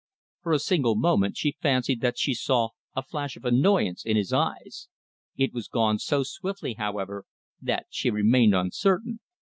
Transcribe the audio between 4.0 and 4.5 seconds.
in his